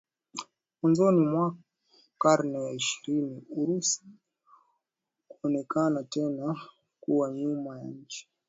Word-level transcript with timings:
Mwanzoni 0.81 1.21
mwa 1.31 1.45
karne 2.21 2.59
ya 2.65 2.71
ishirini 2.71 3.35
Urusi 3.59 4.03
ukaonekana 5.29 6.03
tena 6.03 6.45
kuwa 7.01 7.31
nyuma 7.33 7.71
ya 7.79 7.85
nch 7.85 8.27